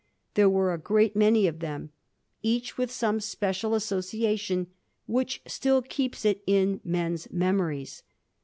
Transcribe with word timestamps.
There 0.33 0.49
were 0.49 0.73
a 0.73 0.79
great 0.79 1.15
many 1.15 1.45
of 1.45 1.59
them, 1.59 1.91
each 2.41 2.75
ivith 2.75 2.89
some 2.89 3.19
special 3.19 3.75
association 3.75 4.65
which 5.05 5.43
still 5.45 5.83
keeps 5.83 6.25
it 6.25 6.41
in 6.47 6.81
men's 6.83 7.29
memories. 7.29 8.01